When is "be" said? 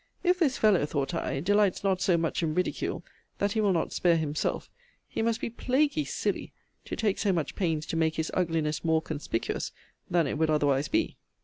5.39-5.51, 10.87-11.17